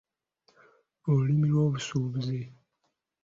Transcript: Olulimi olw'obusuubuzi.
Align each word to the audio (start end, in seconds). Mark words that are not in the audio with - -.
Olulimi 1.09 1.49
olw'obusuubuzi. 1.53 2.39